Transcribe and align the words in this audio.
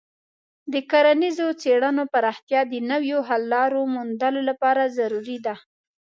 د 0.73 0.75
کرنیزو 0.91 1.47
څیړنو 1.61 2.03
پراختیا 2.13 2.61
د 2.71 2.73
نویو 2.91 3.19
حل 3.27 3.41
لارو 3.53 3.81
موندلو 3.95 4.41
لپاره 4.49 4.83
ضروري 4.97 5.37
ده. 5.45 5.55